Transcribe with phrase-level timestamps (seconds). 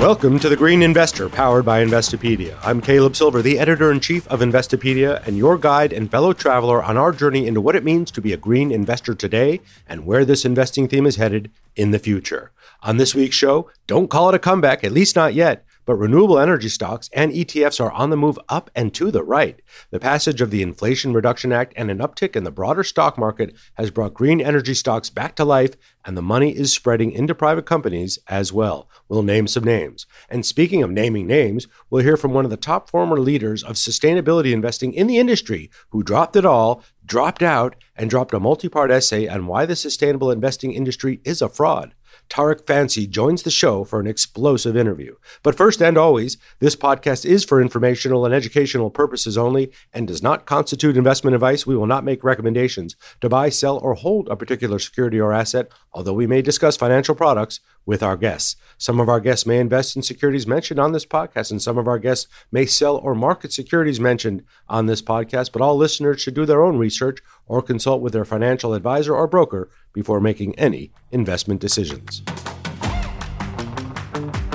[0.00, 2.56] Welcome to the Green Investor, powered by Investopedia.
[2.62, 6.80] I'm Caleb Silver, the editor in chief of Investopedia, and your guide and fellow traveler
[6.80, 10.24] on our journey into what it means to be a green investor today and where
[10.24, 12.52] this investing theme is headed in the future.
[12.80, 16.38] On this week's show, don't call it a comeback, at least not yet but renewable
[16.38, 19.62] energy stocks and ETFs are on the move up and to the right.
[19.90, 23.56] The passage of the Inflation Reduction Act and an uptick in the broader stock market
[23.78, 27.64] has brought green energy stocks back to life, and the money is spreading into private
[27.64, 28.86] companies as well.
[29.08, 30.04] We'll name some names.
[30.28, 33.76] And speaking of naming names, we'll hear from one of the top former leaders of
[33.76, 38.68] sustainability investing in the industry who dropped it all, dropped out, and dropped a multi
[38.68, 41.94] part essay on why the sustainable investing industry is a fraud.
[42.28, 45.16] Tariq Fancy joins the show for an explosive interview.
[45.42, 50.22] But first and always, this podcast is for informational and educational purposes only and does
[50.22, 51.66] not constitute investment advice.
[51.66, 55.70] We will not make recommendations to buy, sell, or hold a particular security or asset,
[55.92, 58.54] although we may discuss financial products with our guests.
[58.76, 61.88] Some of our guests may invest in securities mentioned on this podcast, and some of
[61.88, 66.34] our guests may sell or market securities mentioned on this podcast, but all listeners should
[66.34, 70.92] do their own research or consult with their financial advisor or broker before making any
[71.12, 72.20] investment decisions.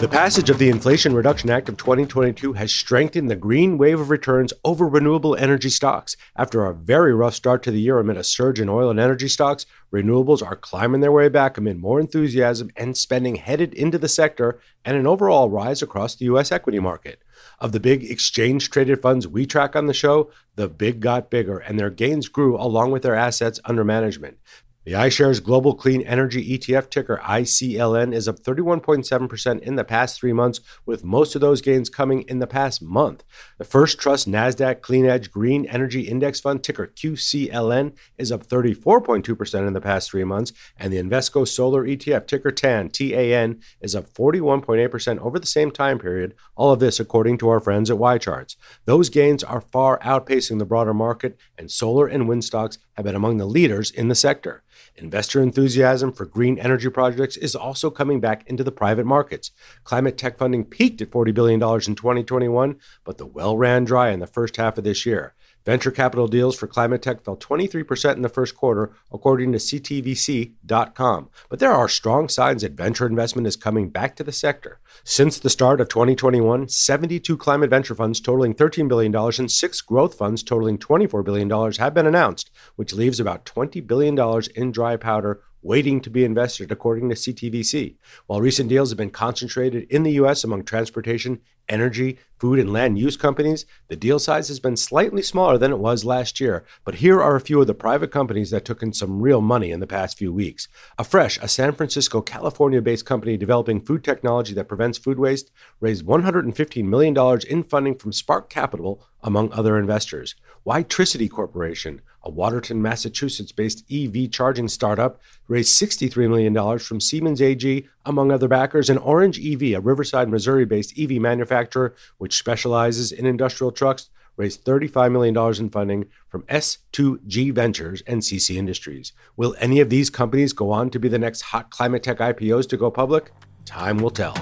[0.04, 4.10] The passage of the Inflation Reduction Act of 2022 has strengthened the green wave of
[4.10, 6.18] returns over renewable energy stocks.
[6.36, 9.30] After a very rough start to the year amid a surge in oil and energy
[9.30, 14.10] stocks, renewables are climbing their way back amid more enthusiasm and spending headed into the
[14.10, 16.52] sector and an overall rise across the U.S.
[16.52, 17.22] equity market.
[17.60, 21.60] Of the big exchange traded funds we track on the show, the big got bigger
[21.60, 24.38] and their gains grew along with their assets under management.
[24.86, 30.34] The iShares Global Clean Energy ETF ticker ICLN is up 31.7% in the past three
[30.34, 33.23] months, with most of those gains coming in the past month.
[33.58, 39.66] The First Trust NASDAQ Clean Edge Green Energy Index Fund ticker QCLN is up 34.2%
[39.66, 44.09] in the past three months, and the Invesco Solar ETF ticker TAN TAN is up
[44.09, 46.36] 41.8% over the same time period.
[46.58, 48.58] All of this according to our friends at YCharts.
[48.83, 53.15] Those gains are far outpacing the broader market, and solar and wind stocks have been
[53.15, 54.61] among the leaders in the sector.
[54.95, 59.52] Investor enthusiasm for green energy projects is also coming back into the private markets.
[59.84, 64.20] Climate tech funding peaked at $40 billion in 2021, but the well ran dry in
[64.20, 65.33] the first half of this year.
[65.66, 71.30] Venture capital deals for climate tech fell 23% in the first quarter, according to CTVC.com.
[71.48, 74.80] But there are strong signs that venture investment is coming back to the sector.
[75.06, 80.16] Since the start of 2021, 72 climate venture funds totaling $13 billion and six growth
[80.16, 84.18] funds totaling $24 billion have been announced, which leaves about $20 billion
[84.56, 87.96] in dry powder waiting to be invested, according to CTVC.
[88.28, 90.44] While recent deals have been concentrated in the U.S.
[90.44, 95.58] among transportation, energy, food, and land use companies, the deal size has been slightly smaller
[95.58, 96.66] than it was last year.
[96.84, 99.72] But here are a few of the private companies that took in some real money
[99.72, 100.68] in the past few weeks.
[101.00, 106.06] Afresh, a San Francisco, California based company developing food technology that prevents food waste, raised
[106.06, 110.36] $115 million in funding from Spark Capital, among other investors.
[110.66, 117.88] Witricity Corporation, a Watertown, Massachusetts based EV charging startup, raised $63 million from Siemens AG,
[118.06, 123.26] among other backers, and Orange EV, a Riverside, Missouri based EV manufacturer which specializes in
[123.26, 129.13] industrial trucks, raised $35 million in funding from S2G Ventures and CC Industries.
[129.36, 132.68] Will any of these companies go on to be the next hot climate tech IPOs
[132.69, 133.31] to go public?
[133.66, 134.36] Time will tell.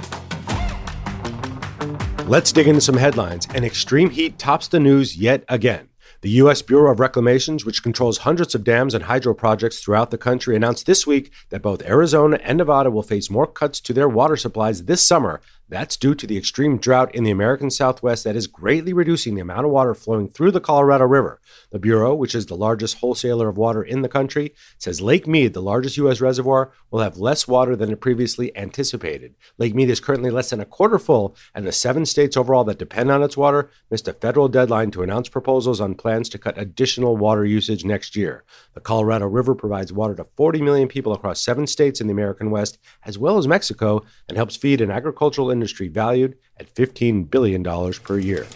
[2.25, 3.47] Let's dig into some headlines.
[3.53, 5.90] And extreme heat tops the news yet again.
[6.21, 6.61] The U.S.
[6.61, 10.85] Bureau of Reclamations, which controls hundreds of dams and hydro projects throughout the country, announced
[10.85, 14.83] this week that both Arizona and Nevada will face more cuts to their water supplies
[14.83, 18.91] this summer that's due to the extreme drought in the American Southwest that is greatly
[18.91, 21.39] reducing the amount of water flowing through the Colorado River.
[21.71, 25.53] The Bureau, which is the largest wholesaler of water in the country, says Lake Mead,
[25.53, 26.19] the largest U.S.
[26.19, 29.33] reservoir, will have less water than it previously anticipated.
[29.57, 32.77] Lake Mead is currently less than a quarter full, and the seven states overall that
[32.77, 36.57] depend on its water missed a federal deadline to announce proposals on plans to cut
[36.57, 38.43] additional water usage next year.
[38.73, 42.51] The Colorado River provides water to 40 million people across seven states in the American
[42.51, 47.29] West, as well as Mexico, and helps feed an agricultural industry industry valued at $15
[47.29, 48.47] billion per year.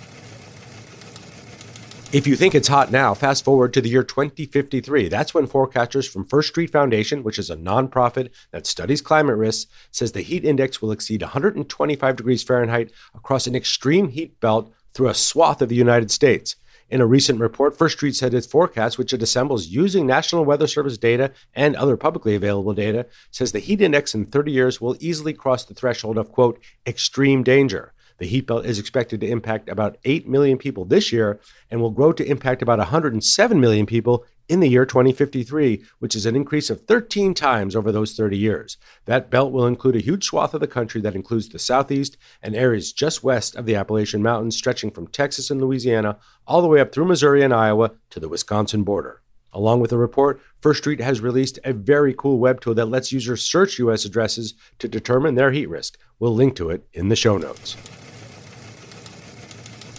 [2.11, 5.09] If you think it's hot now, fast forward to the year 2053.
[5.09, 9.69] That's when forecasters from First Street Foundation, which is a nonprofit that studies climate risks,
[9.91, 15.09] says the heat index will exceed 125 degrees Fahrenheit across an extreme heat belt through
[15.09, 16.55] a swath of the United States.
[16.87, 20.67] In a recent report, First Street said its forecast, which it assembles using National Weather
[20.67, 24.95] Service data and other publicly available data, says the heat index in 30 years will
[24.99, 27.91] easily cross the threshold of, quote, extreme danger.
[28.19, 31.39] The heat belt is expected to impact about 8 million people this year
[31.71, 36.25] and will grow to impact about 107 million people in the year 2053, which is
[36.25, 38.77] an increase of 13 times over those 30 years.
[39.05, 42.55] That belt will include a huge swath of the country that includes the southeast and
[42.55, 46.79] areas just west of the Appalachian Mountains, stretching from Texas and Louisiana all the way
[46.79, 49.21] up through Missouri and Iowa to the Wisconsin border.
[49.53, 53.13] Along with the report, First Street has released a very cool web tool that lets
[53.13, 55.97] users search US addresses to determine their heat risk.
[56.19, 57.77] We'll link to it in the show notes.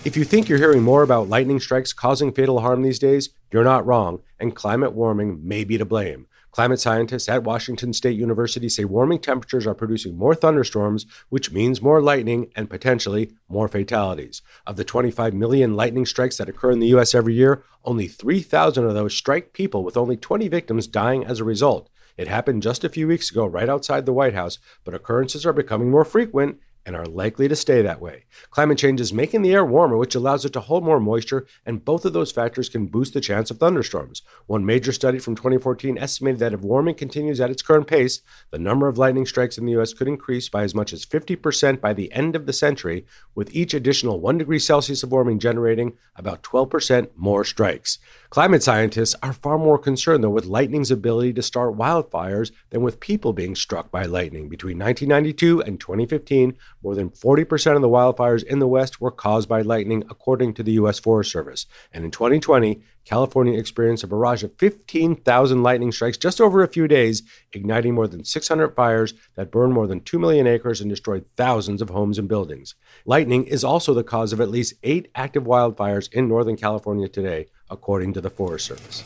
[0.05, 3.65] If you think you're hearing more about lightning strikes causing fatal harm these days, you're
[3.65, 6.27] not wrong, and climate warming may be to blame.
[6.57, 11.83] Climate scientists at Washington State University say warming temperatures are producing more thunderstorms, which means
[11.83, 14.41] more lightning and potentially more fatalities.
[14.67, 17.15] Of the 25 million lightning strikes that occur in the U.S.
[17.15, 21.45] every year, only 3,000 of those strike people, with only 20 victims dying as a
[21.45, 21.91] result.
[22.17, 25.53] It happened just a few weeks ago right outside the White House, but occurrences are
[25.53, 28.25] becoming more frequent and are likely to stay that way.
[28.50, 31.85] Climate change is making the air warmer, which allows it to hold more moisture, and
[31.85, 34.23] both of those factors can boost the chance of thunderstorms.
[34.47, 38.23] One major study from 2014 estimated that if warming continues at its current pace,
[38.53, 39.93] the number of lightning strikes in the U.S.
[39.93, 43.05] could increase by as much as 50% by the end of the century,
[43.35, 47.99] with each additional 1 degree Celsius of warming generating about 12% more strikes.
[48.31, 52.99] Climate scientists are far more concerned, though, with lightning's ability to start wildfires than with
[52.99, 54.49] people being struck by lightning.
[54.49, 59.49] Between 1992 and 2015, more than 40% of the wildfires in the West were caused
[59.49, 60.99] by lightning, according to the U.S.
[60.99, 61.67] Forest Service.
[61.93, 66.88] And in 2020, California experienced a barrage of 15,000 lightning strikes just over a few
[66.88, 67.23] days,
[67.53, 71.81] igniting more than 600 fires that burned more than 2 million acres and destroyed thousands
[71.81, 72.75] of homes and buildings.
[73.05, 77.47] Lightning is also the cause of at least eight active wildfires in Northern California today,
[77.70, 79.05] according to the Forest Service.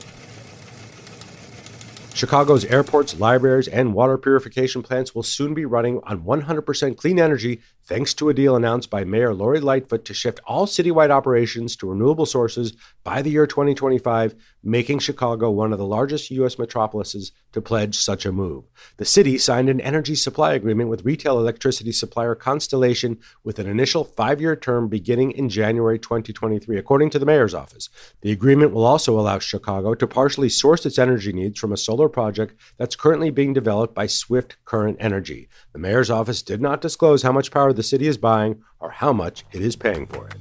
[2.15, 7.61] Chicago's airports, libraries, and water purification plants will soon be running on 100% clean energy
[7.91, 11.91] thanks to a deal announced by Mayor Lori Lightfoot to shift all citywide operations to
[11.91, 12.73] renewable sources
[13.03, 16.57] by the year 2025, making Chicago one of the largest U.S.
[16.57, 18.63] metropolises to pledge such a move.
[18.99, 24.05] The city signed an energy supply agreement with retail electricity supplier Constellation with an initial
[24.05, 27.89] five year term beginning in January 2023, according to the mayor's office.
[28.21, 32.09] The agreement will also allow Chicago to partially source its energy needs from a solar
[32.09, 35.49] project that's currently being developed by Swift Current Energy.
[35.73, 39.13] The mayor's office did not disclose how much power the city is buying or how
[39.13, 40.37] much it is paying for it.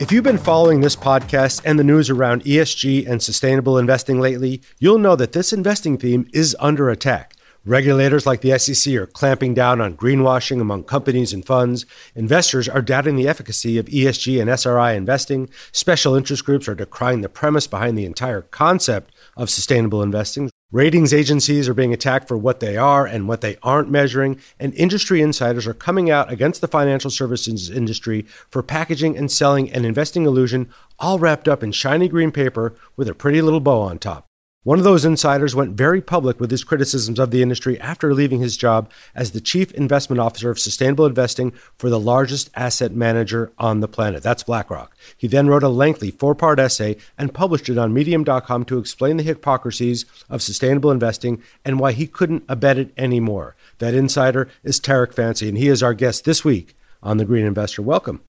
[0.00, 4.60] If you've been following this podcast and the news around ESG and sustainable investing lately,
[4.78, 7.34] you'll know that this investing theme is under attack.
[7.64, 11.86] Regulators like the SEC are clamping down on greenwashing among companies and funds.
[12.14, 15.48] Investors are doubting the efficacy of ESG and SRI investing.
[15.72, 20.50] Special interest groups are decrying the premise behind the entire concept of sustainable investing.
[20.72, 24.74] Ratings agencies are being attacked for what they are and what they aren't measuring, and
[24.74, 29.84] industry insiders are coming out against the financial services industry for packaging and selling an
[29.84, 30.68] investing illusion
[30.98, 34.26] all wrapped up in shiny green paper with a pretty little bow on top.
[34.64, 38.40] One of those insiders went very public with his criticisms of the industry after leaving
[38.40, 43.52] his job as the chief investment officer of sustainable investing for the largest asset manager
[43.58, 44.22] on the planet.
[44.22, 44.96] That's BlackRock.
[45.18, 49.18] He then wrote a lengthy four part essay and published it on Medium.com to explain
[49.18, 53.56] the hypocrisies of sustainable investing and why he couldn't abet it anymore.
[53.80, 57.44] That insider is Tariq Fancy, and he is our guest this week on The Green
[57.44, 57.82] Investor.
[57.82, 58.22] Welcome.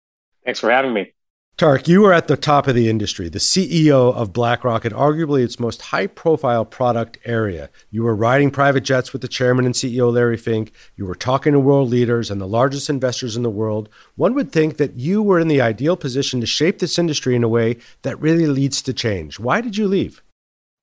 [0.44, 1.14] Thanks for having me.
[1.58, 5.42] Tariq, you were at the top of the industry, the CEO of BlackRock and arguably
[5.42, 7.70] its most high profile product area.
[7.90, 10.74] You were riding private jets with the chairman and CEO Larry Fink.
[10.98, 13.88] You were talking to world leaders and the largest investors in the world.
[14.18, 17.44] One would think that you were in the ideal position to shape this industry in
[17.46, 19.40] a way that really leads to change.
[19.40, 20.22] Why did you leave?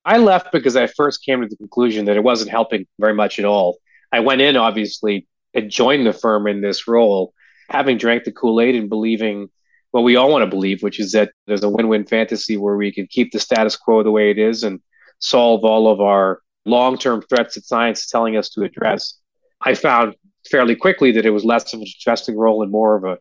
[0.05, 3.37] I left because I first came to the conclusion that it wasn't helping very much
[3.37, 3.77] at all.
[4.11, 7.35] I went in, obviously, and joined the firm in this role,
[7.69, 9.49] having drank the Kool Aid and believing
[9.93, 12.91] what we all want to believe, which is that there's a win-win fantasy where we
[12.91, 14.81] can keep the status quo the way it is and
[15.19, 19.19] solve all of our long-term threats that science is telling us to address.
[19.61, 20.15] I found
[20.49, 23.19] fairly quickly that it was less of an interesting role and more of a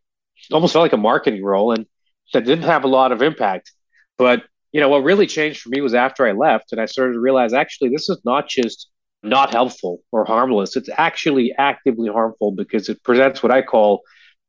[0.51, 1.85] almost felt like a marketing role and
[2.33, 3.71] that didn't have a lot of impact.
[4.17, 7.13] But you know what really changed for me was after I left and I started
[7.13, 8.89] to realize actually this is not just
[9.23, 10.75] not helpful or harmless.
[10.75, 14.01] It's actually actively harmful because it presents what I call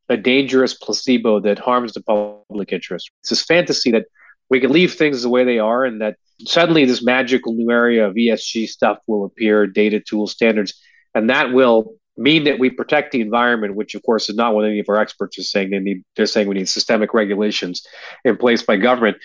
[0.10, 3.12] a dangerous placebo that harms the public interest.
[3.22, 4.05] It's this fantasy that
[4.50, 8.07] we can leave things the way they are and that suddenly this magical new area
[8.07, 10.74] of ESG stuff will appear, data tools, standards,
[11.15, 14.65] and that will mean that we protect the environment, which of course is not what
[14.65, 15.72] any of our experts are saying.
[15.72, 17.86] They need they're saying we need systemic regulations
[18.24, 19.17] in place by government.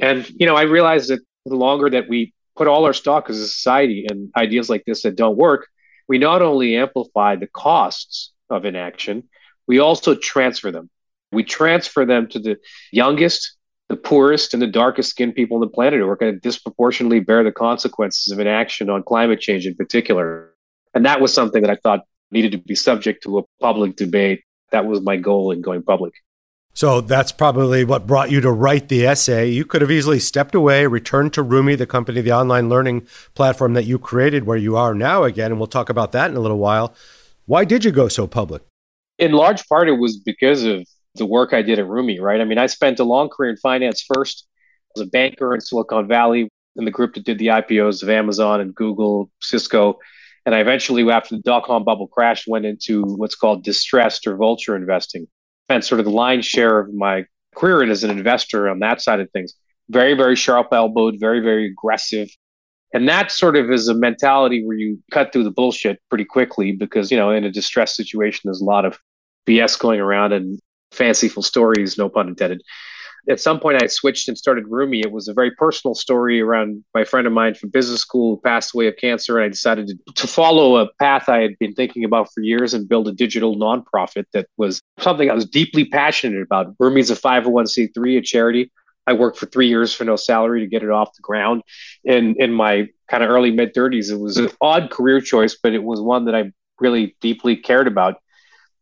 [0.00, 3.38] And you know, I realize that the longer that we put all our stock as
[3.38, 5.68] a society in ideas like this that don't work,
[6.08, 9.28] we not only amplify the costs of inaction,
[9.66, 10.90] we also transfer them.
[11.32, 12.56] We transfer them to the
[12.92, 13.56] youngest,
[13.88, 17.20] the poorest and the darkest skinned people on the planet who are going to disproportionately
[17.20, 20.54] bear the consequences of inaction on climate change in particular.
[20.94, 24.42] And that was something that I thought needed to be subject to a public debate.
[24.72, 26.14] That was my goal in going public.
[26.74, 29.48] So that's probably what brought you to write the essay.
[29.48, 33.72] You could have easily stepped away, returned to Rumie, the company, the online learning platform
[33.74, 35.52] that you created where you are now again.
[35.52, 36.94] And we'll talk about that in a little while.
[37.46, 38.62] Why did you go so public?
[39.18, 42.40] In large part, it was because of the work I did at Rumie, right?
[42.40, 44.46] I mean, I spent a long career in finance first.
[44.96, 48.60] as a banker in Silicon Valley in the group that did the IPOs of Amazon
[48.60, 49.98] and Google, Cisco.
[50.44, 54.36] And I eventually, after the dot com bubble crashed, went into what's called distressed or
[54.36, 55.26] vulture investing.
[55.68, 59.20] Spent sort of the lion's share of my career as an investor on that side
[59.20, 59.54] of things.
[59.88, 62.28] Very, very sharp elbowed, very, very aggressive.
[62.96, 66.72] And that sort of is a mentality where you cut through the bullshit pretty quickly
[66.72, 68.98] because, you know, in a distressed situation, there's a lot of
[69.46, 70.58] BS going around and
[70.92, 72.62] fanciful stories, no pun intended.
[73.28, 75.04] At some point, I switched and started Rumie.
[75.04, 78.40] It was a very personal story around my friend of mine from business school who
[78.40, 79.36] passed away of cancer.
[79.36, 82.72] And I decided to, to follow a path I had been thinking about for years
[82.72, 86.74] and build a digital nonprofit that was something I was deeply passionate about.
[86.78, 88.70] Rumie's a 501c3, a charity.
[89.06, 91.62] I worked for three years for no salary to get it off the ground.
[92.04, 95.72] In in my kind of early mid 30s, it was an odd career choice, but
[95.72, 98.16] it was one that I really deeply cared about.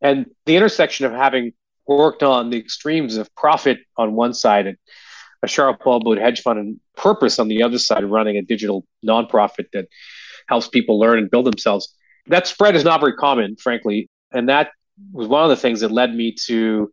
[0.00, 1.52] And the intersection of having
[1.87, 4.76] worked on the extremes of profit on one side and
[5.43, 9.66] a sharp elbowed hedge fund and purpose on the other side, running a digital nonprofit
[9.73, 9.88] that
[10.49, 11.95] helps people learn and build themselves.
[12.26, 14.09] That spread is not very common, frankly.
[14.33, 14.71] And that
[15.12, 16.93] was one of the things that led me to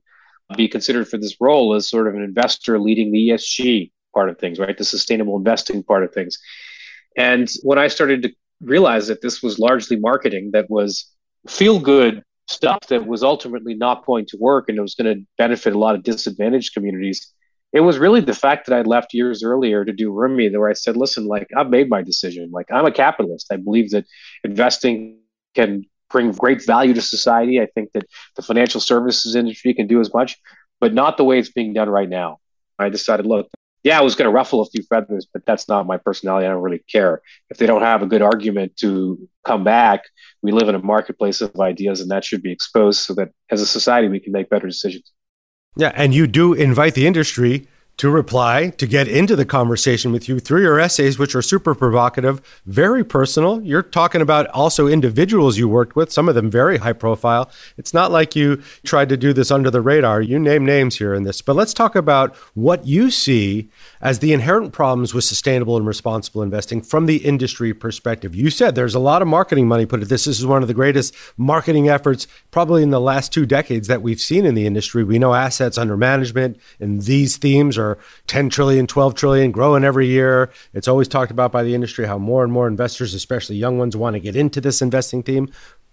[0.56, 4.38] be considered for this role as sort of an investor leading the ESG part of
[4.38, 4.78] things, right?
[4.78, 6.38] The sustainable investing part of things.
[7.18, 8.32] And when I started to
[8.62, 11.12] realize that this was largely marketing that was
[11.48, 15.26] feel good stuff that was ultimately not going to work and it was going to
[15.38, 17.34] benefit a lot of disadvantaged communities.
[17.74, 20.74] It was really the fact that I left years earlier to do Rumie, where I
[20.74, 22.52] said, listen, like I've made my decision.
[22.52, 23.48] Like I'm a capitalist.
[23.52, 24.06] I believe that
[24.44, 25.20] investing
[25.56, 27.62] can bring great value to society.
[27.62, 30.38] I think that the financial services industry can do as much,
[30.80, 32.40] but not the way it's being done right now.
[32.78, 33.48] I decided, look,
[33.84, 36.46] yeah, I was going to ruffle a few feathers, but that's not my personality.
[36.46, 37.22] I don't really care.
[37.50, 40.04] If they don't have a good argument to come back,
[40.44, 43.62] we live in a marketplace of ideas, and that should be exposed so that as
[43.62, 45.12] a society we can make better decisions.
[45.78, 47.68] Yeah, and you do invite the industry
[48.02, 51.76] to reply, to get into the conversation with you through your essays, which are super
[51.76, 53.62] provocative, very personal.
[53.62, 57.52] You're talking about also individuals you worked with, some of them very high profile.
[57.78, 60.20] It's not like you tried to do this under the radar.
[60.20, 61.44] You name names here in this.
[61.44, 63.70] But let's talk about what you see
[64.02, 68.34] as the inherent problems with sustainable and responsible investing from the industry perspective.
[68.34, 70.26] You said there's a lot of marketing money put into this.
[70.26, 74.02] This is one of the greatest marketing efforts probably in the last two decades that
[74.02, 75.04] we've seen in the industry.
[75.04, 77.91] We know assets under management and these themes are
[78.28, 80.52] 10 trillion, 12 trillion, growing every year.
[80.74, 83.96] It's always talked about by the industry how more and more investors, especially young ones,
[83.96, 85.50] want to get into this investing theme.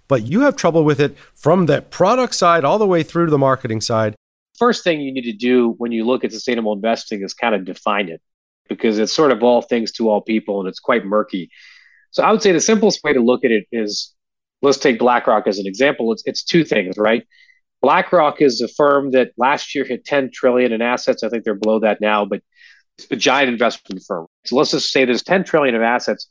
[0.08, 3.30] But you have trouble with it from the product side all the way through to
[3.30, 4.14] the marketing side.
[4.58, 7.64] First thing you need to do when you look at sustainable investing is kind of
[7.64, 8.20] define it
[8.68, 11.50] because it's sort of all things to all people and it's quite murky.
[12.10, 14.14] So I would say the simplest way to look at it is
[14.62, 16.12] let's take BlackRock as an example.
[16.12, 17.26] It's, it's two things, right?
[17.82, 21.22] BlackRock is a firm that last year hit 10 trillion in assets.
[21.22, 22.42] I think they're below that now, but
[22.98, 24.26] it's a giant investment firm.
[24.44, 26.28] So let's just say there's 10 trillion of assets.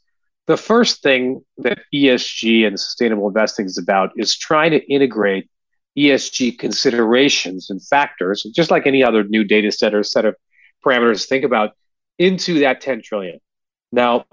[0.48, 5.50] The first thing that ESG and sustainable investing is about is trying to integrate
[5.98, 10.36] ESG considerations and factors, just like any other new data set or set of
[10.86, 11.72] parameters to think about,
[12.20, 13.40] into that 10 trillion.
[13.92, 14.26] Now,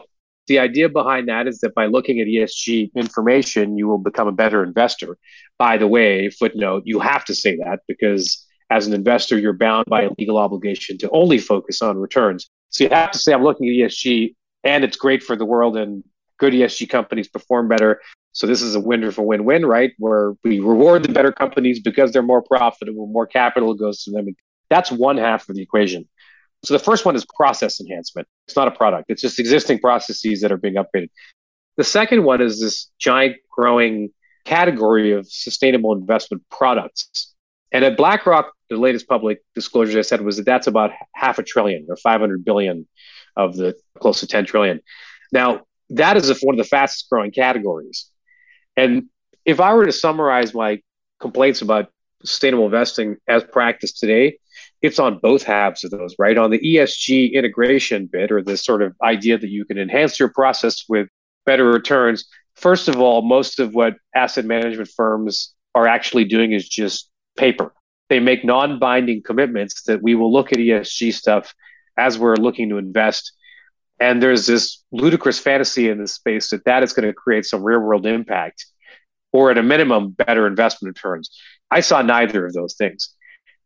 [0.47, 4.33] the idea behind that is that by looking at ESG information, you will become a
[4.33, 5.17] better investor.
[5.59, 9.87] By the way, footnote, you have to say that because as an investor, you're bound
[9.87, 12.51] by a legal obligation to only focus on returns.
[12.71, 14.35] So you have to say, I'm looking at ESG
[14.65, 16.03] and it's great for the world and
[16.39, 18.01] good ESG companies perform better.
[18.33, 19.93] So this is a wonderful win-win, right?
[19.99, 24.27] Where we reward the better companies because they're more profitable, more capital goes to them.
[24.71, 26.09] That's one half of the equation.
[26.65, 28.27] So the first one is process enhancement.
[28.47, 31.11] It's not a product, it's just existing processes that are being upgraded.
[31.77, 34.11] The second one is this giant growing
[34.45, 37.35] category of sustainable investment products.
[37.73, 41.43] And at BlackRock, the latest public disclosure I said was that that's about half a
[41.43, 42.87] trillion or 500 billion
[43.37, 44.81] of the close to 10 trillion.
[45.33, 48.09] Now, that is one of the fastest growing categories.
[48.77, 49.05] And
[49.45, 50.81] if I were to summarize my
[51.21, 51.91] complaints about
[52.25, 54.39] sustainable investing as practiced today,
[54.85, 56.37] it's on both halves of those, right?
[56.37, 60.29] On the ESG integration bit, or this sort of idea that you can enhance your
[60.29, 61.09] process with
[61.47, 62.27] better returns.
[62.55, 67.73] First of all, most of what asset management firms are actually doing is just paper.
[68.11, 71.55] they make non binding commitments that we will look at ESG stuff
[71.97, 73.33] as we're looking to invest.
[74.01, 77.65] And there's this ludicrous fantasy in this space that that is going to create some
[77.65, 78.67] real world impact
[79.33, 81.31] or at a minimum, better investment returns.
[81.71, 83.14] I saw neither of those things.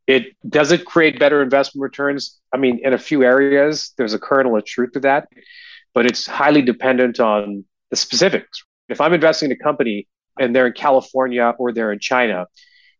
[0.08, 2.40] It does it create better investment returns?
[2.52, 5.28] I mean, in a few areas, there's a kernel of truth to that,
[5.92, 8.64] but it's highly dependent on the specifics.
[8.88, 12.46] If I'm investing in a company and they're in California or they're in China,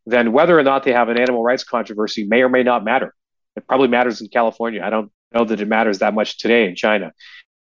[0.05, 3.15] then whether or not they have an animal rights controversy may or may not matter.
[3.57, 4.83] It probably matters in California.
[4.85, 7.13] I don't know that it matters that much today in China.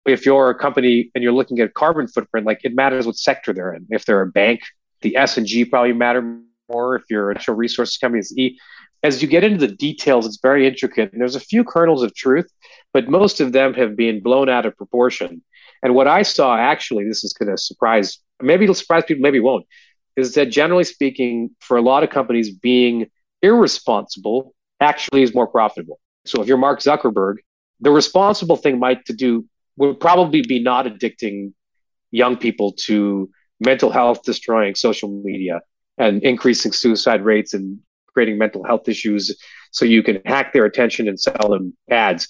[0.05, 3.53] If you're a company and you're looking at carbon footprint, like it matters what sector
[3.53, 3.87] they're in.
[3.89, 4.63] If they're a bank,
[5.01, 6.97] the S and G probably matter more.
[6.97, 8.59] If you're a natural resources company, it's E.
[9.01, 12.13] As you get into the details, it's very intricate, and there's a few kernels of
[12.13, 12.51] truth,
[12.93, 15.41] but most of them have been blown out of proportion.
[15.81, 19.37] And what I saw, actually, this is going to surprise, maybe it'll surprise people, maybe
[19.37, 19.65] it won't,
[20.17, 23.09] is that generally speaking, for a lot of companies, being
[23.41, 25.99] irresponsible actually is more profitable.
[26.25, 27.35] So if you're Mark Zuckerberg,
[27.79, 29.45] the responsible thing might to do
[29.77, 31.53] would probably be not addicting
[32.11, 33.29] young people to
[33.61, 35.61] mental health destroying social media
[35.97, 37.79] and increasing suicide rates and
[38.13, 39.37] creating mental health issues
[39.71, 42.27] so you can hack their attention and sell them ads.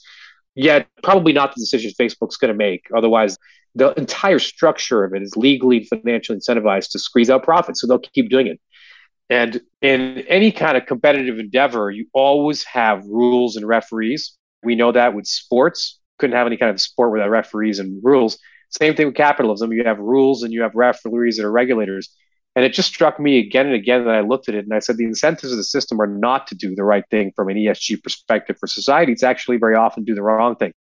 [0.55, 2.87] Yet, probably not the decision Facebook's going to make.
[2.95, 3.37] Otherwise,
[3.75, 7.81] the entire structure of it is legally and financially incentivized to squeeze out profits.
[7.81, 8.59] So they'll keep doing it.
[9.29, 14.35] And in any kind of competitive endeavor, you always have rules and referees.
[14.63, 18.39] We know that with sports, couldn't have any kind of sport without referees and rules.
[18.69, 19.71] Same thing with capitalism.
[19.71, 22.09] You have rules and you have referees that are regulators.
[22.59, 24.79] And it just struck me again and again that I looked at it and I
[24.79, 27.55] said the incentives of the system are not to do the right thing from an
[27.55, 29.13] ESG perspective for society.
[29.13, 30.73] It's actually very often do the wrong thing.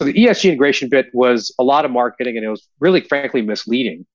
[0.00, 3.42] So the ESG integration bit was a lot of marketing and it was really, frankly,
[3.42, 4.06] misleading.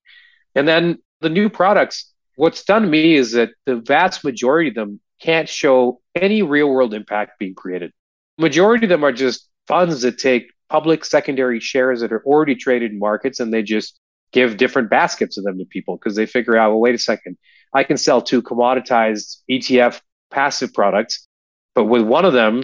[0.55, 4.75] And then the new products, what's done to me is that the vast majority of
[4.75, 7.91] them can't show any real world impact being created.
[8.39, 12.91] Majority of them are just funds that take public secondary shares that are already traded
[12.91, 13.99] in markets and they just
[14.33, 17.37] give different baskets of them to people because they figure out, well, wait a second,
[17.73, 21.27] I can sell two commoditized ETF passive products,
[21.75, 22.63] but with one of them,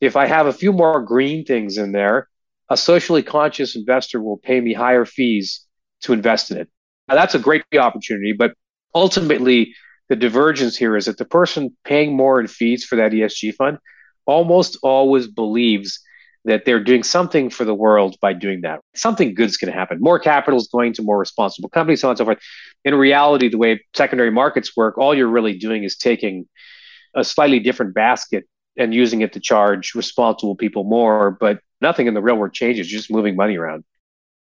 [0.00, 2.28] if I have a few more green things in there,
[2.68, 5.66] a socially conscious investor will pay me higher fees
[6.02, 6.68] to invest in it.
[7.08, 8.52] Now, that's a great opportunity, but
[8.94, 9.74] ultimately,
[10.08, 13.78] the divergence here is that the person paying more in fees for that ESG fund
[14.24, 16.00] almost always believes
[16.46, 18.80] that they're doing something for the world by doing that.
[18.94, 19.98] Something good's going to happen.
[20.00, 22.38] More capital is going to more responsible companies, so on and so forth.
[22.84, 26.46] In reality, the way secondary markets work, all you're really doing is taking
[27.14, 28.44] a slightly different basket
[28.78, 32.90] and using it to charge responsible people more, but nothing in the real world changes,
[32.90, 33.84] You're just moving money around.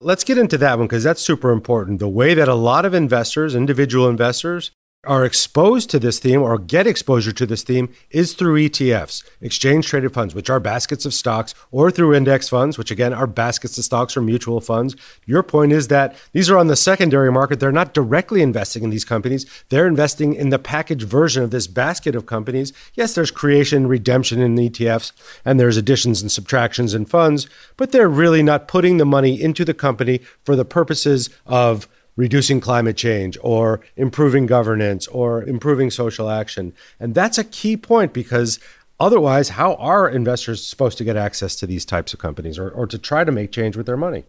[0.01, 2.01] Let's get into that one because that's super important.
[2.01, 4.73] The way that a lot of investors, individual investors,
[5.07, 9.87] are exposed to this theme or get exposure to this theme is through ETFs, exchange
[9.87, 13.79] traded funds, which are baskets of stocks, or through index funds, which again are baskets
[13.79, 14.97] of stocks or mutual funds.
[15.27, 17.61] Your point is that these are on the secondary market.
[17.61, 21.67] They're not directly investing in these companies, they're investing in the packaged version of this
[21.67, 22.73] basket of companies.
[22.95, 25.13] Yes, there's creation, redemption in ETFs,
[25.45, 29.65] and there's additions and subtractions in funds, but they're really not putting the money into
[29.65, 36.31] the company for the purposes of reducing climate change or improving governance or improving social
[36.31, 36.73] action.
[37.01, 38.59] And that's a key point because
[39.01, 42.87] otherwise, how are investors supposed to get access to these types of companies or, or
[42.87, 44.25] to try to make change with their money?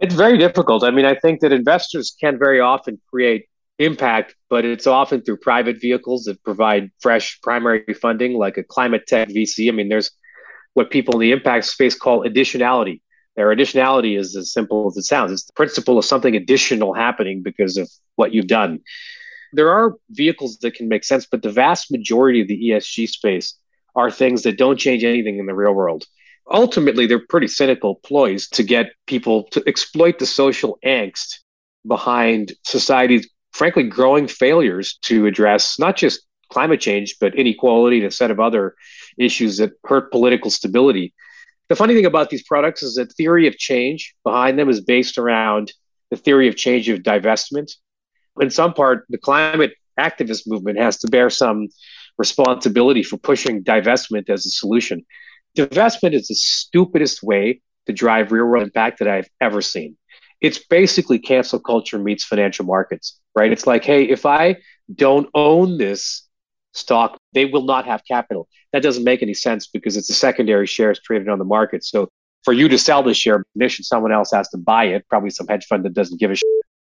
[0.00, 0.84] It's very difficult.
[0.84, 3.46] I mean, I think that investors can very often create
[3.80, 9.06] impact, but it's often through private vehicles that provide fresh primary funding, like a climate
[9.06, 9.68] tech VC.
[9.68, 10.10] I mean, there's
[10.74, 13.00] what people in the impact space call additionality
[13.38, 15.30] their additionality is as simple as it sounds.
[15.30, 18.80] It's the principle of something additional happening because of what you've done.
[19.52, 23.54] There are vehicles that can make sense, but the vast majority of the ESG space
[23.94, 26.04] are things that don't change anything in the real world.
[26.50, 31.36] Ultimately, they're pretty cynical ploys to get people to exploit the social angst
[31.86, 38.10] behind society's, frankly, growing failures to address not just climate change, but inequality and a
[38.10, 38.74] set of other
[39.16, 41.14] issues that hurt political stability
[41.68, 45.18] the funny thing about these products is that theory of change behind them is based
[45.18, 45.72] around
[46.10, 47.72] the theory of change of divestment.
[48.40, 51.68] In some part, the climate activist movement has to bear some
[52.16, 55.04] responsibility for pushing divestment as a solution.
[55.56, 59.96] Divestment is the stupidest way to drive real world impact that I've ever seen.
[60.40, 63.50] It's basically cancel culture meets financial markets, right?
[63.50, 64.56] It's like, hey, if I
[64.94, 66.27] don't own this
[66.72, 68.48] stock, they will not have capital.
[68.72, 71.84] That doesn't make any sense because it's a secondary shares traded on the market.
[71.84, 72.08] So
[72.44, 75.46] for you to sell the share, mission someone else has to buy it, probably some
[75.48, 76.46] hedge fund that doesn't give a shit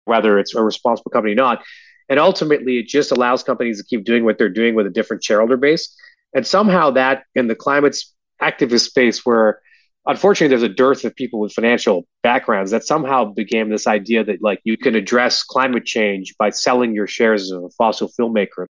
[0.07, 1.63] whether it's a responsible company or not.
[2.09, 5.23] And ultimately, it just allows companies to keep doing what they're doing with a different
[5.23, 5.95] shareholder base.
[6.35, 7.97] And somehow that in the climate
[8.41, 9.61] activist space where
[10.07, 14.43] unfortunately there's a dearth of people with financial backgrounds that somehow became this idea that
[14.43, 18.69] like you can address climate change by selling your shares of a fossil fuel maker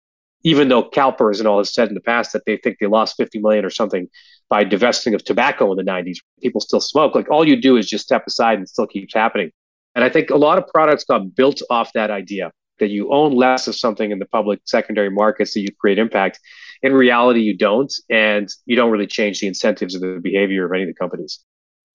[0.44, 3.16] even though CalPERS and all has said in the past that they think they lost
[3.18, 4.08] 50 million or something
[4.50, 7.16] by divesting of tobacco in the 90s, people still smoke.
[7.16, 9.52] Like all you do is just step aside and still keeps happening.
[9.96, 13.36] And I think a lot of products got built off that idea that you own
[13.36, 16.40] less of something in the public secondary markets that you create impact.
[16.82, 20.72] In reality, you don't, and you don't really change the incentives or the behavior of
[20.72, 21.40] any of the companies.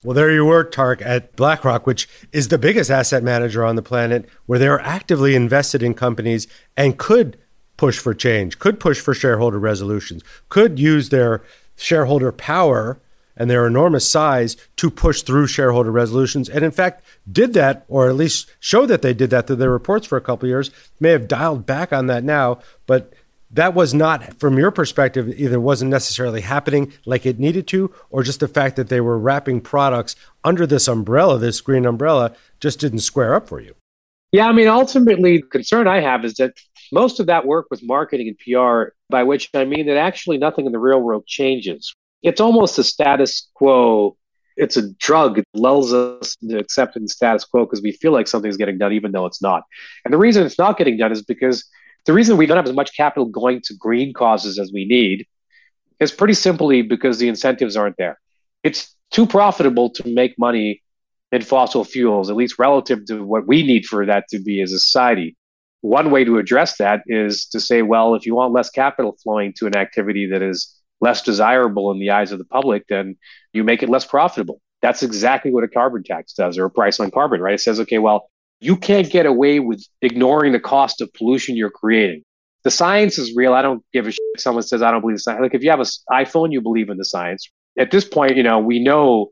[0.04, 3.82] Well, there you were, Tariq, at BlackRock, which is the biggest asset manager on the
[3.82, 7.38] planet, where they're actively invested in companies and could
[7.76, 11.42] push for change, could push for shareholder resolutions, could use their
[11.76, 12.98] shareholder power
[13.36, 16.48] and their enormous size to push through shareholder resolutions.
[16.48, 19.70] And in fact, did that, or at least show that they did that through their
[19.70, 23.12] reports for a couple years, may have dialed back on that now, but
[23.50, 28.22] that was not, from your perspective, either wasn't necessarily happening like it needed to, or
[28.22, 32.80] just the fact that they were wrapping products under this umbrella, this green umbrella, just
[32.80, 33.74] didn't square up for you.
[34.32, 36.60] Yeah, I mean, ultimately, the concern I have is that
[36.92, 40.66] most of that work was marketing and PR, by which I mean that actually nothing
[40.66, 41.94] in the real world changes.
[42.22, 44.16] It's almost a status quo.
[44.56, 45.38] It's a drug.
[45.38, 48.92] It lulls us to accepting the status quo because we feel like something's getting done,
[48.92, 49.62] even though it's not.
[50.04, 51.68] And the reason it's not getting done is because
[52.06, 55.26] the reason we don't have as much capital going to green causes as we need
[56.00, 58.18] is pretty simply because the incentives aren't there.
[58.62, 60.82] It's too profitable to make money
[61.32, 64.72] in fossil fuels, at least relative to what we need for that to be as
[64.72, 65.36] a society.
[65.80, 69.52] One way to address that is to say, well, if you want less capital flowing
[69.58, 73.16] to an activity that is less desirable in the eyes of the public, then
[73.52, 74.60] you make it less profitable.
[74.82, 77.54] That's exactly what a carbon tax does or a price on carbon, right?
[77.54, 81.70] It says, okay, well, you can't get away with ignoring the cost of pollution you're
[81.70, 82.22] creating.
[82.64, 83.52] The science is real.
[83.52, 85.40] I don't give a shit someone says I don't believe the science.
[85.40, 87.48] Like if you have an iPhone, you believe in the science.
[87.78, 89.30] At this point, you know, we know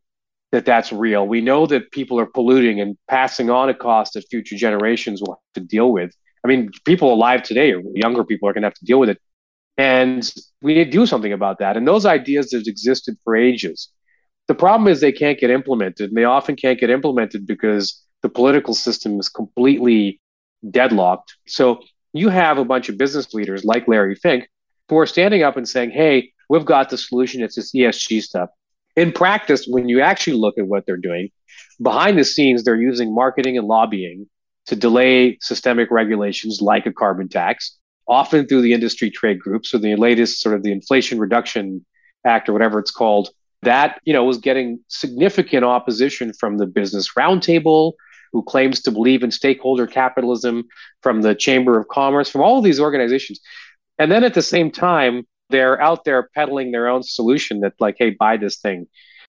[0.53, 1.27] that that's real.
[1.27, 5.33] We know that people are polluting and passing on a cost that future generations will
[5.33, 6.15] have to deal with.
[6.45, 9.19] I mean, people alive today younger people are going to have to deal with it.
[9.77, 10.31] And
[10.63, 11.77] we need to do something about that.
[11.77, 13.89] And those ideas have existed for ages.
[14.47, 16.11] The problem is they can't get implemented.
[16.11, 20.21] And they often can't get implemented because the political system is completely
[20.71, 21.35] deadlocked.
[21.47, 21.81] So
[22.13, 24.49] you have a bunch of business leaders like Larry Fink
[24.89, 27.43] who are standing up and saying, hey, we've got the solution.
[27.43, 28.51] It's this ESG stuff.
[28.97, 31.31] In practice, when you actually look at what they're doing,
[31.83, 34.29] behind the scenes, they're using marketing and lobbying
[34.67, 37.77] to delay systemic regulations like a carbon tax,
[38.09, 41.85] often through the industry trade groups or the latest sort of the Inflation Reduction
[42.27, 43.31] Act or whatever it's called.
[43.63, 47.93] That you know was getting significant opposition from the Business Roundtable,
[48.33, 50.65] who claims to believe in stakeholder capitalism,
[51.03, 53.41] from the Chamber of Commerce, from all of these organizations.
[53.99, 57.97] And then at the same time, they're out there peddling their own solution that, like,
[57.99, 58.87] hey, buy this thing.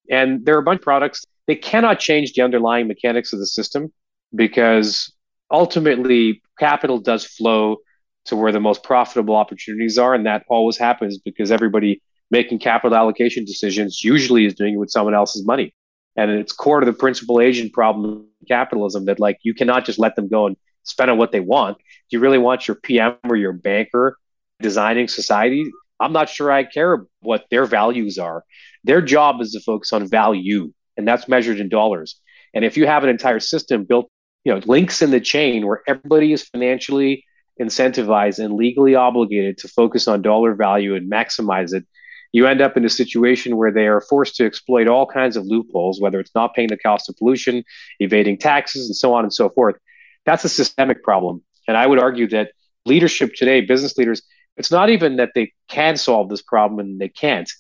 [0.09, 1.23] And there are a bunch of products.
[1.47, 3.93] They cannot change the underlying mechanics of the system
[4.33, 5.13] because
[5.51, 7.77] ultimately capital does flow
[8.25, 10.13] to where the most profitable opportunities are.
[10.13, 14.89] And that always happens because everybody making capital allocation decisions usually is doing it with
[14.89, 15.73] someone else's money.
[16.15, 20.15] And it's core to the principal agent problem capitalism that like you cannot just let
[20.15, 21.77] them go and spend on what they want.
[21.77, 24.17] Do you really want your PM or your banker
[24.61, 25.65] designing society?
[25.99, 28.43] I'm not sure I care what their values are.
[28.83, 32.19] Their job is to focus on value, and that's measured in dollars.
[32.53, 34.09] And if you have an entire system built
[34.45, 37.25] you know links in the chain where everybody is financially
[37.59, 41.85] incentivized and legally obligated to focus on dollar value and maximize it
[42.31, 45.45] you end up in a situation where they are forced to exploit all kinds of
[45.45, 47.63] loopholes whether it's not paying the cost of pollution
[47.99, 49.75] evading taxes and so on and so forth.
[50.25, 51.43] That's a systemic problem.
[51.67, 52.51] And i would argue that
[52.85, 54.21] leadership today business leaders
[54.57, 57.51] it's not even that they can solve this problem and they can't.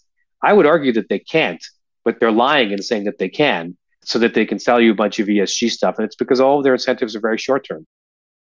[0.41, 1.63] I would argue that they can't
[2.03, 4.95] but they're lying and saying that they can so that they can sell you a
[4.95, 5.95] bunch of ESG stuff.
[5.97, 7.85] And it's because all of their incentives are very short term.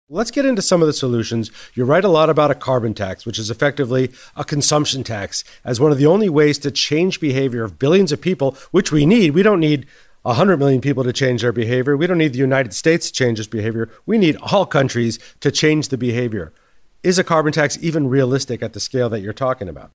[0.10, 1.50] Let's get into some of the solutions.
[1.74, 5.80] You write a lot about a carbon tax, which is effectively a consumption tax, as
[5.80, 9.32] one of the only ways to change behavior of billions of people, which we need.
[9.32, 9.88] We don't need
[10.24, 11.96] 100 million people to change their behavior.
[11.96, 13.90] We don't need the United States to change its behavior.
[14.06, 16.54] We need all countries to change the behavior.
[17.02, 19.92] Is a carbon tax even realistic at the scale that you're talking about?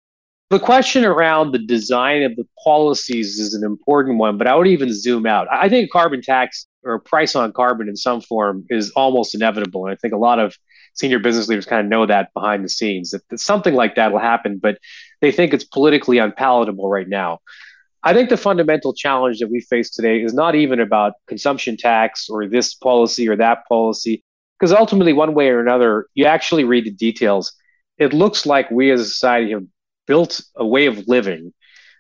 [0.52, 4.68] The question around the design of the policies is an important one, but I would
[4.68, 5.48] even zoom out.
[5.52, 9.86] I think carbon tax or a price on carbon in some form is almost inevitable.
[9.86, 10.56] And I think a lot of
[10.94, 14.12] senior business leaders kind of know that behind the scenes that, that something like that
[14.12, 14.78] will happen, but
[15.20, 17.40] they think it's politically unpalatable right now.
[18.04, 22.30] I think the fundamental challenge that we face today is not even about consumption tax
[22.30, 24.24] or this policy or that policy,
[24.60, 27.52] because ultimately, one way or another, you actually read the details.
[27.98, 29.64] It looks like we as a society have
[30.08, 31.54] built a way of living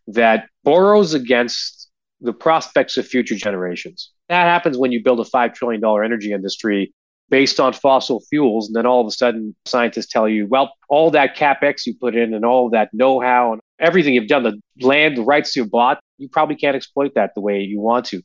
[0.07, 1.89] that borrows against
[2.21, 4.11] the prospects of future generations.
[4.29, 6.93] That happens when you build a $5 trillion energy industry
[7.29, 8.67] based on fossil fuels.
[8.67, 12.15] And then all of a sudden, scientists tell you, well, all that capex you put
[12.15, 15.71] in and all that know how and everything you've done, the land, the rights you've
[15.71, 18.21] bought, you probably can't exploit that the way you want to.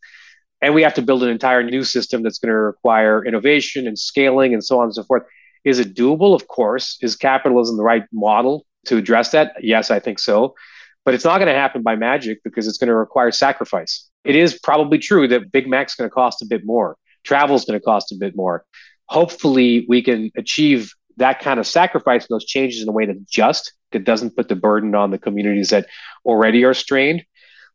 [0.62, 3.98] And we have to build an entire new system that's going to require innovation and
[3.98, 5.22] scaling and so on and so forth.
[5.64, 6.34] Is it doable?
[6.34, 6.98] Of course.
[7.00, 9.54] Is capitalism the right model to address that?
[9.60, 10.54] Yes, I think so.
[11.04, 14.08] But it's not going to happen by magic because it's going to require sacrifice.
[14.24, 16.96] It is probably true that Big Mac's going to cost a bit more.
[17.24, 18.64] Travel is going to cost a bit more.
[19.06, 23.18] Hopefully, we can achieve that kind of sacrifice and those changes in a way that's
[23.30, 25.86] just, that doesn't put the burden on the communities that
[26.24, 27.24] already are strained.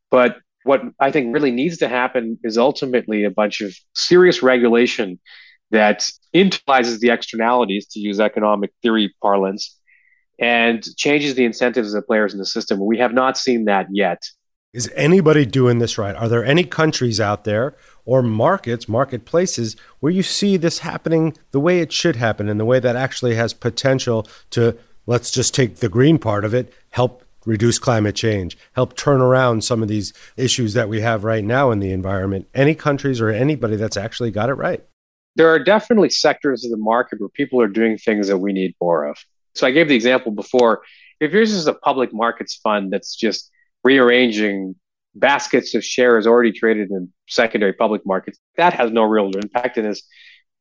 [0.10, 5.20] But what I think really needs to happen is ultimately a bunch of serious regulation
[5.72, 9.78] that internalizes the externalities, to use economic theory parlance,
[10.40, 12.86] and changes the incentives of the players in the system.
[12.86, 14.24] We have not seen that yet.
[14.74, 16.16] Is anybody doing this right?
[16.16, 21.60] Are there any countries out there or markets, marketplaces, where you see this happening the
[21.60, 25.78] way it should happen and the way that actually has potential to, let's just take
[25.78, 30.12] the green part of it, help reduce climate change, help turn around some of these
[30.36, 32.48] issues that we have right now in the environment.
[32.54, 34.84] Any countries or anybody that's actually got it right?
[35.38, 38.76] There are definitely sectors of the market where people are doing things that we need
[38.82, 39.18] more of.
[39.56, 40.82] So I gave the example before.
[41.20, 43.50] If yours is a public markets fund that's just
[43.84, 44.76] rearranging
[45.16, 49.88] baskets of shares already traded in secondary public markets, that has no real impact and
[49.88, 50.04] is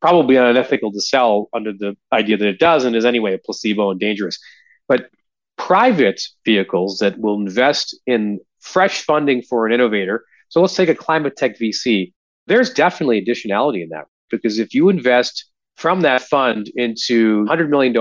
[0.00, 3.90] probably unethical to sell under the idea that it does and is anyway a placebo
[3.90, 4.38] and dangerous.
[4.86, 5.08] But
[5.56, 10.24] private vehicles that will invest in fresh funding for an innovator.
[10.48, 12.12] So let's take a climate tech VC.
[12.46, 17.92] There's definitely additionality in that because if you invest from that fund into $100 million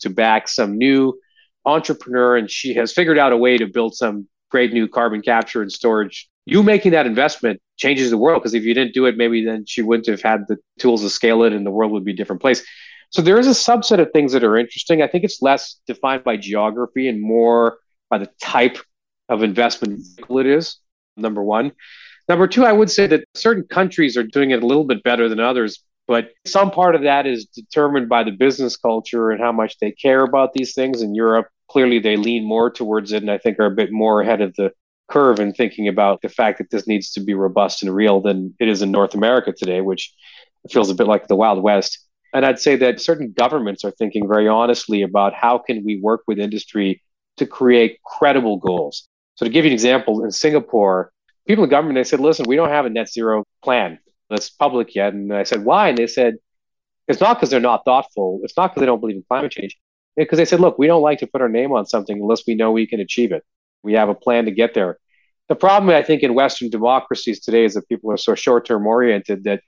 [0.00, 1.18] to back some new
[1.64, 5.62] entrepreneur and she has figured out a way to build some great new carbon capture
[5.62, 9.16] and storage, you making that investment changes the world because if you didn't do it,
[9.16, 12.04] maybe then she wouldn't have had the tools to scale it and the world would
[12.04, 12.64] be a different place.
[13.10, 15.02] So there is a subset of things that are interesting.
[15.02, 18.78] I think it's less defined by geography and more by the type
[19.28, 20.78] of investment it is.
[21.16, 21.72] Number one.
[22.28, 25.28] Number two, I would say that certain countries are doing it a little bit better
[25.28, 29.52] than others, but some part of that is determined by the business culture and how
[29.52, 31.02] much they care about these things.
[31.02, 34.20] In Europe, clearly they lean more towards it and I think are a bit more
[34.20, 34.72] ahead of the
[35.08, 38.52] curve in thinking about the fact that this needs to be robust and real than
[38.58, 40.12] it is in North America today, which
[40.68, 42.04] feels a bit like the Wild West.
[42.34, 46.22] And I'd say that certain governments are thinking very honestly about how can we work
[46.26, 47.04] with industry
[47.36, 49.06] to create credible goals.
[49.36, 51.12] So to give you an example, in Singapore,
[51.46, 54.94] people in government they said, "Listen, we don't have a net zero plan that's public
[54.94, 56.36] yet." And I said, "Why?" And they said,
[57.08, 58.40] "It's not because they're not thoughtful.
[58.44, 59.76] It's not because they don't believe in climate change.
[60.16, 62.54] Because they said, look, we don't like to put our name on something unless we
[62.54, 63.44] know we can achieve it.
[63.82, 64.98] We have a plan to get there."
[65.48, 69.44] The problem, I think, in Western democracies today is that people are so short-term oriented
[69.44, 69.62] that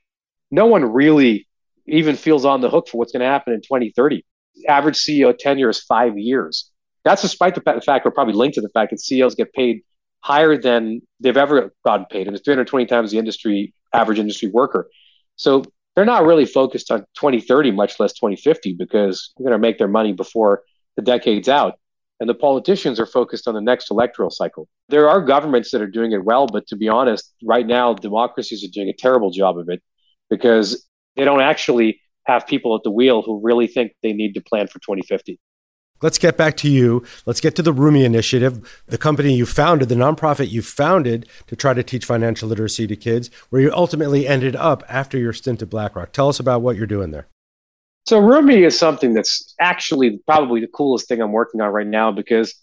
[0.49, 1.47] no one really
[1.87, 4.25] even feels on the hook for what's going to happen in 2030.
[4.67, 6.71] Average CEO tenure is five years.
[7.03, 9.81] That's despite the fact we're probably linked to the fact that CEOs get paid
[10.21, 14.89] higher than they've ever gotten paid, and it's 320 times the industry average industry worker.
[15.35, 15.63] So
[15.95, 19.87] they're not really focused on 2030, much less 2050, because they're going to make their
[19.87, 20.63] money before
[20.95, 21.79] the decade's out.
[22.19, 24.67] And the politicians are focused on the next electoral cycle.
[24.89, 28.63] There are governments that are doing it well, but to be honest, right now, democracies
[28.63, 29.81] are doing a terrible job of it
[30.29, 34.41] because they don't actually have people at the wheel who really think they need to
[34.41, 35.39] plan for 2050.
[36.01, 37.03] Let's get back to you.
[37.25, 41.55] Let's get to the Rumie Initiative, the company you founded, the nonprofit you founded to
[41.55, 45.61] try to teach financial literacy to kids, where you ultimately ended up after your stint
[45.61, 46.11] at BlackRock.
[46.11, 47.27] Tell us about what you're doing there.
[48.05, 52.11] So, Rumie is something that's actually probably the coolest thing I'm working on right now
[52.11, 52.53] because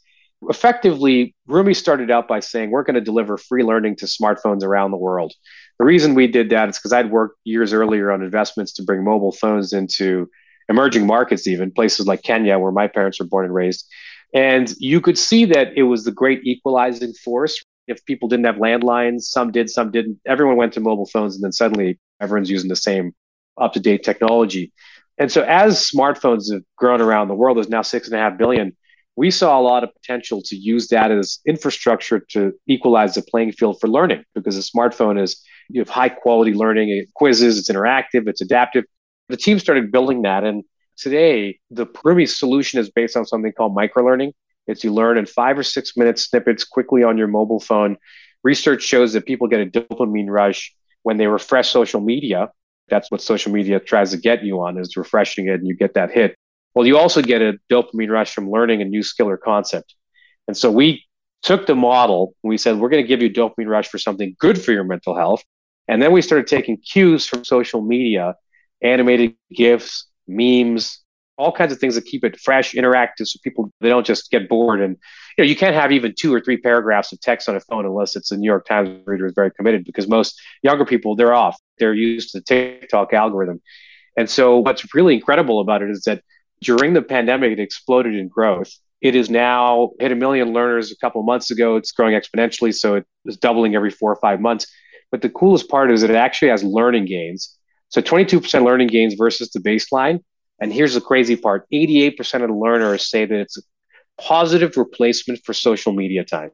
[0.48, 4.90] effectively, Rumie started out by saying we're going to deliver free learning to smartphones around
[4.90, 5.32] the world.
[5.78, 9.02] The reason we did that is because I'd worked years earlier on investments to bring
[9.02, 10.28] mobile phones into
[10.70, 13.86] emerging markets, even places like Kenya, where my parents were born and raised.
[14.32, 17.62] And you could see that it was the great equalizing force.
[17.88, 20.20] If people didn't have landlines, some did, some didn't.
[20.24, 23.12] Everyone went to mobile phones, and then suddenly everyone's using the same
[23.60, 24.72] up to date technology.
[25.18, 28.38] And so, as smartphones have grown around the world, there's now six and a half
[28.38, 28.76] billion.
[29.16, 33.52] We saw a lot of potential to use that as infrastructure to equalize the playing
[33.52, 38.28] field for learning because a smartphone is you have high quality learning, quizzes, it's interactive,
[38.28, 38.84] it's adaptive.
[39.30, 40.44] The team started building that.
[40.44, 40.64] And
[40.96, 44.32] today, the Rumie solution is based on something called microlearning.
[44.66, 47.96] It's you learn in five or six minute snippets quickly on your mobile phone.
[48.42, 52.50] Research shows that people get a dopamine rush when they refresh social media.
[52.88, 55.94] That's what social media tries to get you on is refreshing it and you get
[55.94, 56.36] that hit.
[56.74, 59.94] Well, you also get a dopamine rush from learning a new skill or concept.
[60.46, 61.04] And so we
[61.42, 62.34] took the model.
[62.42, 65.16] We said, we're going to give you dopamine rush for something good for your mental
[65.16, 65.42] health.
[65.88, 68.34] And then we started taking cues from social media,
[68.82, 71.00] animated GIFs, memes,
[71.40, 74.48] all kinds of things that keep it fresh, interactive, so people they don't just get
[74.48, 74.80] bored.
[74.80, 74.96] And
[75.36, 77.86] you know, you can't have even two or three paragraphs of text on a phone
[77.86, 79.84] unless it's a New York Times reader is very committed.
[79.84, 81.56] Because most younger people, they're off.
[81.78, 83.62] They're used to the TikTok algorithm.
[84.18, 86.22] And so, what's really incredible about it is that
[86.60, 88.70] during the pandemic, it exploded in growth.
[89.00, 91.76] It is now hit a million learners a couple months ago.
[91.76, 94.66] It's growing exponentially, so it is doubling every four or five months.
[95.10, 97.56] But the coolest part is that it actually has learning gains.
[97.90, 100.20] So 22% learning gains versus the baseline.
[100.60, 103.62] And here's the crazy part 88% of the learners say that it's a
[104.20, 106.50] positive replacement for social media time.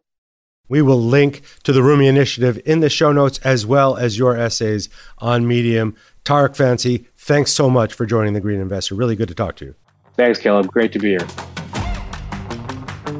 [0.68, 4.36] We will link to the Rumie Initiative in the show notes as well as your
[4.36, 5.94] essays on Medium.
[6.24, 8.96] Tariq Fancy, thanks so much for joining the Green Investor.
[8.96, 9.74] Really good to talk to you.
[10.16, 10.66] Thanks, Caleb.
[10.68, 11.55] Great to be here.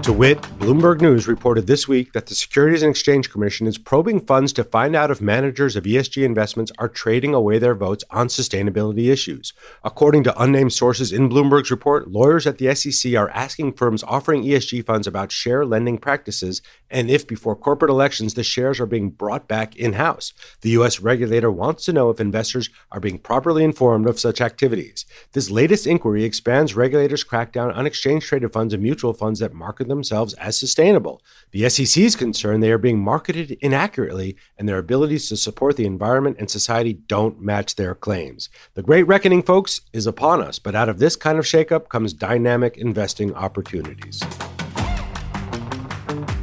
[0.07, 4.21] To wit, Bloomberg News reported this week that the Securities and Exchange Commission is probing
[4.21, 8.29] funds to find out if managers of ESG investments are trading away their votes on
[8.29, 9.53] sustainability issues.
[9.83, 14.45] According to unnamed sources in Bloomberg's report, lawyers at the SEC are asking firms offering
[14.45, 19.11] ESG funds about share lending practices and if before corporate elections the shares are being
[19.11, 20.33] brought back in house.
[20.61, 21.01] The U.S.
[21.01, 25.05] regulator wants to know if investors are being properly informed of such activities.
[25.33, 29.88] This latest inquiry expands regulators' crackdown on exchange traded funds and mutual funds that market
[29.97, 31.23] themselves as sustainable.
[31.51, 35.87] The SEC is concerned they are being marketed inaccurately and their abilities to support the
[35.87, 38.49] environment and society don't match their claims.
[38.75, 42.13] The great reckoning, folks, is upon us, but out of this kind of shakeup comes
[42.13, 44.23] dynamic investing opportunities.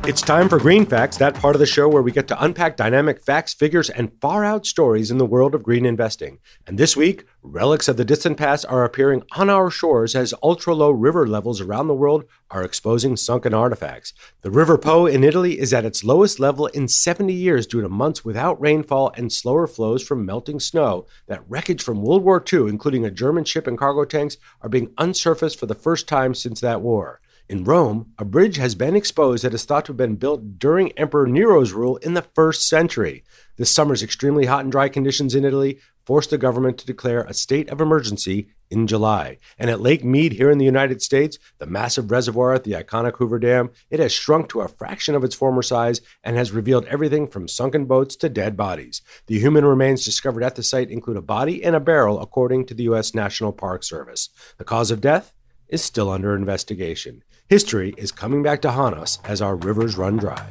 [0.05, 2.75] It's time for Green Facts, that part of the show where we get to unpack
[2.75, 6.39] dynamic facts, figures, and far out stories in the world of green investing.
[6.67, 10.75] And this week, relics of the distant past are appearing on our shores as ultra
[10.75, 14.11] low river levels around the world are exposing sunken artifacts.
[14.41, 17.87] The River Po in Italy is at its lowest level in 70 years due to
[17.87, 21.05] months without rainfall and slower flows from melting snow.
[21.27, 24.87] That wreckage from World War II, including a German ship and cargo tanks, are being
[24.97, 27.21] unsurfaced for the first time since that war.
[27.53, 30.91] In Rome, a bridge has been exposed that is thought to have been built during
[30.93, 33.23] Emperor Nero's rule in the first century.
[33.57, 37.33] This summer's extremely hot and dry conditions in Italy forced the government to declare a
[37.35, 39.37] state of emergency in July.
[39.59, 43.17] And at Lake Mead here in the United States, the massive reservoir at the iconic
[43.17, 46.85] Hoover Dam, it has shrunk to a fraction of its former size and has revealed
[46.85, 49.03] everything from sunken boats to dead bodies.
[49.27, 52.73] The human remains discovered at the site include a body and a barrel, according to
[52.73, 53.13] the U.S.
[53.13, 54.29] National Park Service.
[54.57, 55.35] The cause of death
[55.67, 57.23] is still under investigation.
[57.49, 60.47] History is coming back to haunt us as our rivers run dry.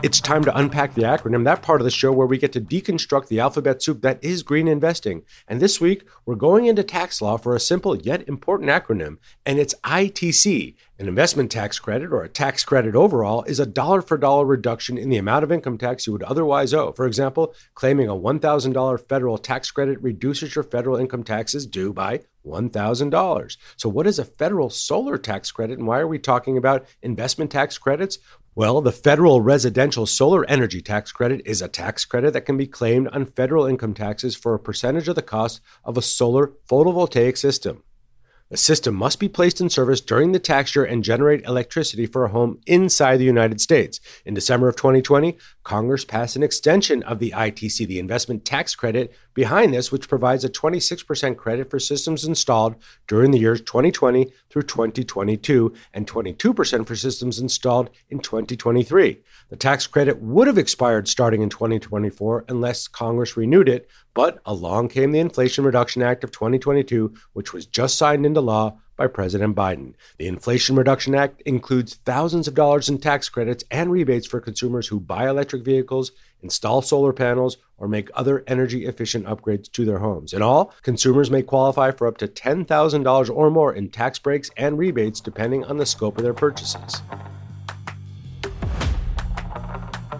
[0.00, 2.60] It's time to unpack the acronym, that part of the show where we get to
[2.60, 5.22] deconstruct the alphabet soup that is green investing.
[5.48, 9.58] And this week, we're going into tax law for a simple yet important acronym, and
[9.58, 10.76] it's ITC.
[11.00, 14.98] An investment tax credit or a tax credit overall is a dollar for dollar reduction
[14.98, 16.92] in the amount of income tax you would otherwise owe.
[16.92, 22.20] For example, claiming a $1,000 federal tax credit reduces your federal income taxes due by
[22.44, 23.56] $1,000.
[23.76, 27.50] So, what is a federal solar tax credit, and why are we talking about investment
[27.50, 28.18] tax credits?
[28.56, 32.68] Well, the federal residential solar energy tax credit is a tax credit that can be
[32.68, 37.36] claimed on federal income taxes for a percentage of the cost of a solar photovoltaic
[37.36, 37.82] system.
[38.50, 42.24] The system must be placed in service during the tax year and generate electricity for
[42.24, 43.98] a home inside the United States.
[44.24, 49.12] In December of 2020, Congress passed an extension of the ITC, the investment tax credit,
[49.32, 52.76] behind this, which provides a 26% credit for systems installed
[53.08, 59.20] during the years 2020 through 2022 and 22% for systems installed in 2023.
[59.48, 64.88] The tax credit would have expired starting in 2024 unless Congress renewed it, but along
[64.88, 69.56] came the Inflation Reduction Act of 2022, which was just signed into law by President
[69.56, 69.94] Biden.
[70.18, 74.88] The Inflation Reduction Act includes thousands of dollars in tax credits and rebates for consumers
[74.88, 79.98] who buy electric vehicles, install solar panels, or make other energy efficient upgrades to their
[79.98, 80.32] homes.
[80.32, 84.78] In all, consumers may qualify for up to $10,000 or more in tax breaks and
[84.78, 87.02] rebates depending on the scope of their purchases.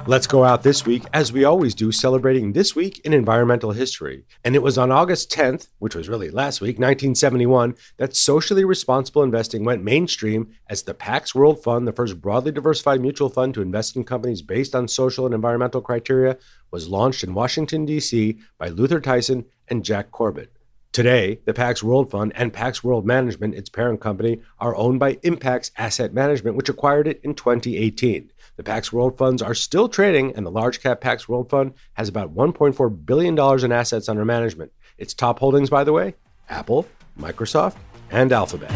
[0.07, 4.27] Let's go out this week, as we always do, celebrating this week in environmental history.
[4.45, 9.23] And it was on August 10th, which was really last week, 1971, that socially responsible
[9.23, 13.63] investing went mainstream as the Pax World Fund, the first broadly diversified mutual fund to
[13.63, 16.37] invest in companies based on social and environmental criteria,
[16.71, 18.39] was launched in Washington, D.C.
[18.59, 20.55] by Luther Tyson and Jack Corbett.
[20.95, 25.15] Today, the Pax World Fund and Pax World Management, its parent company, are owned by
[25.17, 28.31] Impax Asset Management, which acquired it in 2018.
[28.57, 32.09] The Pax World funds are still trading, and the large cap Pax World Fund has
[32.09, 34.73] about $1.4 billion in assets under management.
[34.97, 36.15] Its top holdings, by the way
[36.49, 36.87] Apple,
[37.19, 37.77] Microsoft,
[38.11, 38.71] and Alphabet.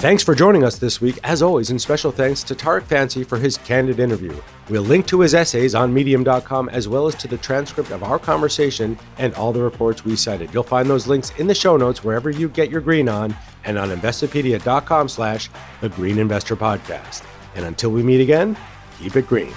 [0.00, 3.36] Thanks for joining us this week, as always, and special thanks to Tariq Fancy for
[3.36, 4.32] his candid interview.
[4.70, 8.20] We'll link to his essays on medium.com as well as to the transcript of our
[8.20, 10.54] conversation and all the reports we cited.
[10.54, 13.34] You'll find those links in the show notes wherever you get your green on
[13.64, 15.50] and on investopedia.com slash
[15.80, 17.24] the Green Investor Podcast.
[17.54, 18.56] And until we meet again,
[18.98, 19.52] keep it green.